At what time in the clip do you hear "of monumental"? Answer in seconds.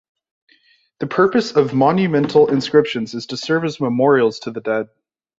1.55-2.49